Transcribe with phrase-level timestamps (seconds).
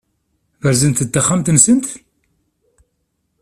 [0.61, 1.85] Berzent-d taxxamt-nsent?